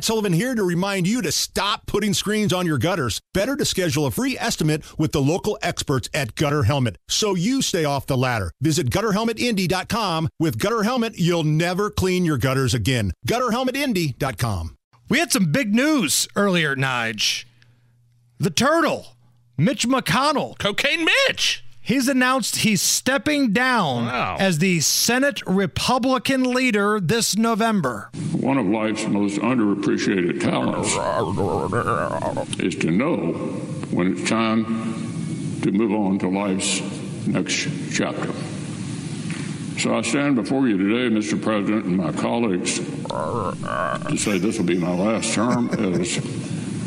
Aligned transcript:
Matt 0.00 0.06
Sullivan 0.06 0.32
here 0.32 0.54
to 0.54 0.64
remind 0.64 1.06
you 1.06 1.20
to 1.20 1.30
stop 1.30 1.84
putting 1.84 2.14
screens 2.14 2.54
on 2.54 2.64
your 2.64 2.78
gutters. 2.78 3.20
Better 3.34 3.54
to 3.54 3.66
schedule 3.66 4.06
a 4.06 4.10
free 4.10 4.34
estimate 4.38 4.82
with 4.98 5.12
the 5.12 5.20
local 5.20 5.58
experts 5.60 6.08
at 6.14 6.34
Gutter 6.36 6.62
Helmet 6.62 6.96
so 7.06 7.34
you 7.34 7.60
stay 7.60 7.84
off 7.84 8.06
the 8.06 8.16
ladder. 8.16 8.50
Visit 8.62 8.88
gutterhelmetindy.com. 8.88 10.30
With 10.38 10.58
Gutter 10.58 10.84
Helmet, 10.84 11.18
you'll 11.18 11.44
never 11.44 11.90
clean 11.90 12.24
your 12.24 12.38
gutters 12.38 12.72
again. 12.72 13.12
Gutterhelmetindy.com. 13.28 14.74
We 15.10 15.18
had 15.18 15.32
some 15.32 15.52
big 15.52 15.74
news 15.74 16.26
earlier, 16.34 16.74
Nige. 16.74 17.44
The 18.38 18.48
Turtle, 18.48 19.16
Mitch 19.58 19.86
McConnell. 19.86 20.58
Cocaine 20.58 21.04
Mitch. 21.04 21.62
He's 21.90 22.06
announced 22.06 22.58
he's 22.58 22.80
stepping 22.80 23.52
down 23.52 24.06
Wow. 24.06 24.36
as 24.38 24.58
the 24.58 24.78
Senate 24.78 25.42
Republican 25.44 26.54
leader 26.54 27.00
this 27.00 27.36
November. 27.36 28.10
One 28.30 28.58
of 28.58 28.66
life's 28.66 29.08
most 29.08 29.40
underappreciated 29.40 30.40
talents 30.40 30.90
is 32.60 32.76
to 32.76 32.92
know 32.92 33.32
when 33.90 34.12
it's 34.12 34.30
time 34.30 35.58
to 35.62 35.72
move 35.72 35.90
on 35.90 36.20
to 36.20 36.28
life's 36.28 36.80
next 37.26 37.66
chapter. 37.92 38.30
So 39.80 39.96
I 39.96 40.02
stand 40.02 40.36
before 40.36 40.68
you 40.68 40.78
today, 40.78 41.12
Mr. 41.12 41.42
President, 41.42 41.86
and 41.86 41.96
my 41.96 42.12
colleagues 42.12 42.78
to 42.78 44.16
say 44.16 44.38
this 44.38 44.58
will 44.58 44.64
be 44.64 44.78
my 44.78 44.94
last 44.94 45.34
term 45.34 45.70
as 45.70 46.24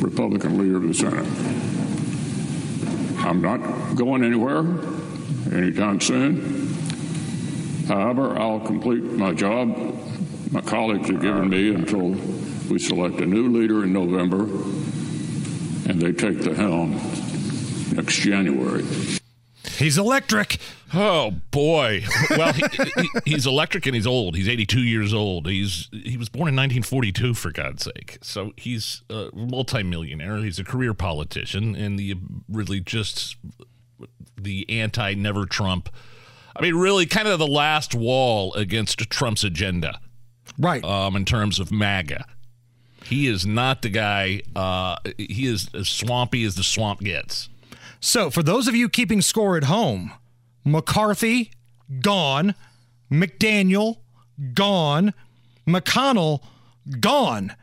Republican 0.00 0.56
leader 0.56 0.76
of 0.76 0.86
the 0.86 0.94
Senate. 0.94 1.73
I'm 3.24 3.40
not 3.40 3.96
going 3.96 4.22
anywhere 4.22 4.60
anytime 5.52 6.00
soon. 6.00 6.72
However, 7.88 8.38
I'll 8.38 8.60
complete 8.60 9.02
my 9.02 9.32
job 9.32 9.94
my 10.54 10.60
colleagues 10.60 11.08
have 11.08 11.20
given 11.20 11.48
me 11.48 11.74
until 11.74 12.10
we 12.70 12.78
select 12.78 13.20
a 13.20 13.26
new 13.26 13.48
leader 13.48 13.82
in 13.82 13.92
November 13.92 14.44
and 15.90 16.00
they 16.00 16.12
take 16.12 16.42
the 16.42 16.54
helm 16.54 16.92
next 17.92 18.20
January. 18.20 18.84
He's 19.78 19.98
electric. 19.98 20.58
Oh 20.92 21.32
boy. 21.50 22.04
Well, 22.30 22.52
he, 22.52 22.62
he, 22.96 23.08
he's 23.24 23.46
electric 23.46 23.86
and 23.86 23.94
he's 23.94 24.06
old. 24.06 24.36
He's 24.36 24.48
82 24.48 24.80
years 24.80 25.12
old. 25.12 25.46
He's 25.48 25.88
he 25.92 26.16
was 26.16 26.28
born 26.28 26.48
in 26.48 26.54
1942 26.56 27.34
for 27.34 27.50
God's 27.50 27.84
sake. 27.84 28.18
So 28.22 28.52
he's 28.56 29.02
a 29.10 29.30
multimillionaire. 29.34 30.38
He's 30.38 30.58
a 30.58 30.64
career 30.64 30.94
politician 30.94 31.74
and 31.74 31.98
the 31.98 32.14
really 32.48 32.80
just 32.80 33.36
the 34.40 34.68
anti 34.70 35.14
never 35.14 35.46
Trump. 35.46 35.88
I 36.56 36.62
mean, 36.62 36.76
really 36.76 37.06
kind 37.06 37.26
of 37.26 37.38
the 37.40 37.46
last 37.48 37.94
wall 37.94 38.54
against 38.54 38.98
Trump's 39.10 39.42
agenda 39.42 39.98
Right. 40.58 40.84
um, 40.84 41.16
in 41.16 41.24
terms 41.24 41.58
of 41.58 41.72
MAGA. 41.72 42.24
He 43.04 43.26
is 43.26 43.44
not 43.44 43.82
the 43.82 43.88
guy. 43.90 44.42
Uh, 44.54 44.96
he 45.18 45.46
is 45.46 45.68
as 45.74 45.88
swampy 45.88 46.44
as 46.44 46.54
the 46.54 46.62
swamp 46.62 47.00
gets. 47.00 47.48
So, 48.04 48.28
for 48.28 48.42
those 48.42 48.68
of 48.68 48.76
you 48.76 48.90
keeping 48.90 49.22
score 49.22 49.56
at 49.56 49.64
home, 49.64 50.12
McCarthy, 50.62 51.52
gone. 52.00 52.54
McDaniel, 53.10 53.96
gone. 54.52 55.14
McConnell, 55.66 56.40
gone. 57.00 57.56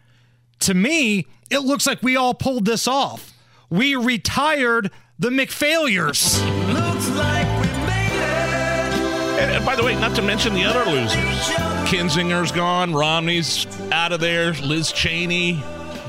To 0.62 0.74
me, 0.74 1.28
it 1.52 1.60
looks 1.60 1.86
like 1.86 2.02
we 2.02 2.16
all 2.16 2.34
pulled 2.34 2.66
this 2.66 2.88
off. 2.88 3.34
We 3.70 3.96
retired 3.96 4.90
the 5.20 5.30
McFailures. 5.30 6.42
And, 9.38 9.52
and 9.52 9.64
by 9.64 9.76
the 9.76 9.84
way, 9.84 9.94
not 9.94 10.16
to 10.16 10.24
mention 10.24 10.56
the 10.56 10.64
other 10.64 10.90
losers. 10.90 11.50
Kinzinger's 11.88 12.52
gone. 12.52 12.96
Romney's 12.96 13.68
out 13.92 14.12
of 14.12 14.20
there. 14.20 14.54
Liz 14.54 14.92
Cheney. 14.92 15.64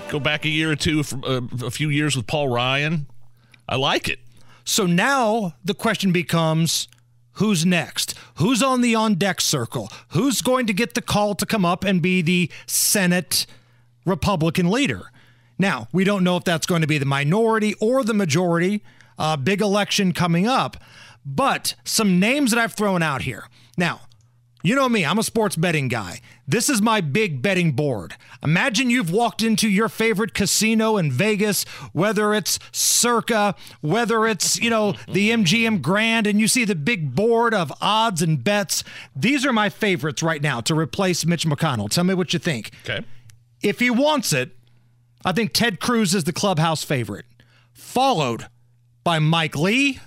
Go 0.08 0.18
back 0.18 0.46
a 0.46 0.48
year 0.48 0.70
or 0.70 0.76
two, 0.76 1.02
from, 1.02 1.22
uh, 1.22 1.66
a 1.66 1.70
few 1.70 1.90
years 1.90 2.16
with 2.16 2.26
Paul 2.26 2.48
Ryan. 2.48 3.06
I 3.68 3.76
like 3.76 4.08
it. 4.08 4.18
So 4.64 4.86
now 4.86 5.54
the 5.64 5.74
question 5.74 6.12
becomes 6.12 6.88
who's 7.34 7.64
next? 7.66 8.14
Who's 8.36 8.62
on 8.62 8.80
the 8.80 8.94
on 8.94 9.14
deck 9.14 9.40
circle? 9.40 9.90
Who's 10.08 10.42
going 10.42 10.66
to 10.66 10.72
get 10.72 10.94
the 10.94 11.02
call 11.02 11.34
to 11.36 11.46
come 11.46 11.64
up 11.64 11.84
and 11.84 12.02
be 12.02 12.22
the 12.22 12.50
Senate 12.66 13.46
Republican 14.04 14.70
leader? 14.70 15.10
Now, 15.58 15.88
we 15.92 16.04
don't 16.04 16.24
know 16.24 16.36
if 16.36 16.44
that's 16.44 16.66
going 16.66 16.80
to 16.80 16.86
be 16.86 16.98
the 16.98 17.04
minority 17.04 17.74
or 17.80 18.02
the 18.04 18.14
majority. 18.14 18.82
Uh, 19.18 19.36
big 19.36 19.60
election 19.60 20.12
coming 20.12 20.46
up. 20.46 20.76
But 21.24 21.74
some 21.84 22.18
names 22.18 22.50
that 22.50 22.58
I've 22.58 22.72
thrown 22.72 23.02
out 23.02 23.22
here. 23.22 23.48
Now, 23.76 24.00
you 24.62 24.74
know 24.74 24.88
me, 24.88 25.04
I'm 25.04 25.18
a 25.18 25.22
sports 25.22 25.56
betting 25.56 25.88
guy. 25.88 26.20
This 26.46 26.68
is 26.68 26.80
my 26.80 27.00
big 27.00 27.42
betting 27.42 27.72
board. 27.72 28.14
Imagine 28.42 28.90
you've 28.90 29.10
walked 29.10 29.42
into 29.42 29.68
your 29.68 29.88
favorite 29.88 30.34
casino 30.34 30.96
in 30.96 31.10
Vegas, 31.10 31.64
whether 31.92 32.34
it's 32.34 32.58
Circa, 32.70 33.54
whether 33.80 34.26
it's, 34.26 34.60
you 34.60 34.70
know, 34.70 34.94
the 35.08 35.30
MGM 35.30 35.82
Grand, 35.82 36.26
and 36.26 36.40
you 36.40 36.48
see 36.48 36.64
the 36.64 36.74
big 36.74 37.14
board 37.14 37.54
of 37.54 37.72
odds 37.80 38.22
and 38.22 38.42
bets. 38.42 38.84
These 39.14 39.44
are 39.46 39.52
my 39.52 39.68
favorites 39.68 40.22
right 40.22 40.42
now 40.42 40.60
to 40.62 40.74
replace 40.74 41.26
Mitch 41.26 41.44
McConnell. 41.44 41.90
Tell 41.90 42.04
me 42.04 42.14
what 42.14 42.32
you 42.32 42.38
think. 42.38 42.70
Okay. 42.84 43.04
If 43.62 43.78
he 43.78 43.90
wants 43.90 44.32
it, 44.32 44.50
I 45.24 45.32
think 45.32 45.52
Ted 45.52 45.80
Cruz 45.80 46.14
is 46.14 46.24
the 46.24 46.32
clubhouse 46.32 46.82
favorite, 46.82 47.26
followed 47.72 48.48
by 49.04 49.18
Mike 49.18 49.56
Lee, 49.56 50.00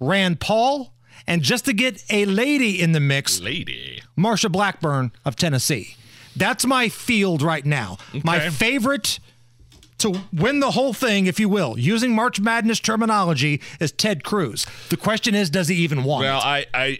Rand 0.00 0.40
Paul, 0.40 0.94
and 1.26 1.42
just 1.42 1.64
to 1.66 1.72
get 1.72 2.02
a 2.10 2.24
lady 2.24 2.80
in 2.80 2.92
the 2.92 3.00
mix, 3.00 3.40
Lady. 3.40 3.87
Marsha 4.18 4.50
Blackburn 4.50 5.12
of 5.24 5.36
Tennessee. 5.36 5.96
That's 6.36 6.66
my 6.66 6.88
field 6.88 7.42
right 7.42 7.64
now. 7.64 7.98
My 8.24 8.50
favorite 8.50 9.18
to 9.98 10.20
win 10.32 10.60
the 10.60 10.70
whole 10.72 10.92
thing, 10.92 11.26
if 11.26 11.40
you 11.40 11.48
will, 11.48 11.78
using 11.78 12.14
March 12.14 12.40
Madness 12.40 12.80
terminology, 12.80 13.60
is 13.80 13.92
Ted 13.92 14.22
Cruz. 14.24 14.66
The 14.90 14.96
question 14.96 15.34
is, 15.34 15.50
does 15.50 15.68
he 15.68 15.76
even 15.76 16.04
want 16.04 16.22
Well? 16.22 16.40
I, 16.40 16.66
I, 16.72 16.98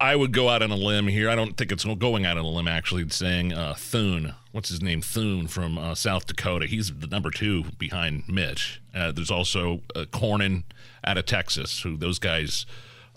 I 0.00 0.16
would 0.16 0.32
go 0.32 0.48
out 0.48 0.62
on 0.62 0.70
a 0.70 0.76
limb 0.76 1.06
here. 1.06 1.30
I 1.30 1.34
don't 1.34 1.56
think 1.56 1.72
it's 1.72 1.84
going 1.84 2.26
out 2.26 2.36
on 2.36 2.44
a 2.44 2.48
limb 2.48 2.68
actually, 2.68 3.08
saying 3.10 3.52
uh, 3.52 3.74
Thune. 3.74 4.34
What's 4.52 4.68
his 4.68 4.82
name? 4.82 5.00
Thune 5.00 5.46
from 5.46 5.78
uh, 5.78 5.94
South 5.94 6.26
Dakota. 6.26 6.66
He's 6.66 6.92
the 6.92 7.06
number 7.06 7.30
two 7.30 7.64
behind 7.78 8.24
Mitch. 8.28 8.80
Uh, 8.94 9.12
there's 9.12 9.30
also 9.30 9.82
uh, 9.94 10.04
Cornyn 10.10 10.64
out 11.04 11.18
of 11.18 11.26
Texas, 11.26 11.82
who 11.82 11.96
those 11.96 12.18
guys 12.18 12.66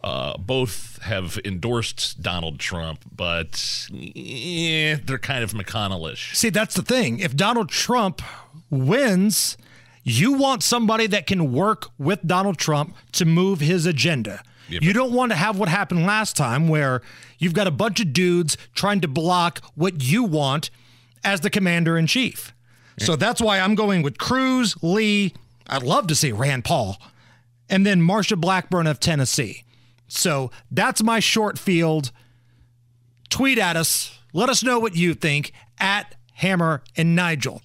uh, 0.03 0.37
both 0.37 0.99
have 1.01 1.39
endorsed 1.43 2.21
Donald 2.21 2.59
Trump, 2.59 3.01
but 3.15 3.87
eh, 3.93 4.97
they're 5.03 5.17
kind 5.19 5.43
of 5.43 5.53
McConnellish. 5.53 6.35
See, 6.35 6.49
that's 6.49 6.75
the 6.75 6.81
thing. 6.81 7.19
If 7.19 7.35
Donald 7.35 7.69
Trump 7.69 8.21
wins, 8.69 9.57
you 10.03 10.33
want 10.33 10.63
somebody 10.63 11.07
that 11.07 11.27
can 11.27 11.51
work 11.51 11.87
with 11.97 12.25
Donald 12.25 12.57
Trump 12.57 12.95
to 13.13 13.25
move 13.25 13.59
his 13.59 13.85
agenda. 13.85 14.41
Yeah, 14.69 14.79
you 14.81 14.93
don't 14.93 15.11
want 15.13 15.31
to 15.31 15.35
have 15.35 15.57
what 15.57 15.67
happened 15.67 16.05
last 16.05 16.37
time 16.37 16.67
where 16.67 17.01
you've 17.37 17.53
got 17.53 17.67
a 17.67 17.71
bunch 17.71 17.99
of 17.99 18.13
dudes 18.13 18.55
trying 18.75 19.01
to 19.01 19.07
block 19.07 19.61
what 19.75 20.03
you 20.03 20.23
want 20.23 20.69
as 21.23 21.41
the 21.41 21.49
commander 21.49 21.97
in 21.97 22.07
chief. 22.07 22.53
So 22.99 23.15
that's 23.15 23.41
why 23.41 23.59
I'm 23.59 23.75
going 23.75 24.01
with 24.01 24.17
Cruz, 24.17 24.75
Lee. 24.81 25.33
I'd 25.67 25.83
love 25.83 26.07
to 26.07 26.15
see 26.15 26.33
Rand 26.33 26.65
Paul, 26.65 26.97
and 27.69 27.85
then 27.85 28.01
Marsha 28.01 28.37
Blackburn 28.37 28.87
of 28.87 28.99
Tennessee. 28.99 29.63
So 30.09 30.51
that's 30.69 31.01
my 31.01 31.19
short 31.19 31.57
field 31.57 32.11
tweet 33.29 33.57
at 33.57 33.77
us. 33.77 34.19
Let 34.33 34.49
us 34.49 34.63
know 34.63 34.79
what 34.79 34.95
you 34.95 35.13
think 35.13 35.53
at 35.79 36.15
Hammer 36.33 36.83
and 36.97 37.15
Nigel. 37.15 37.61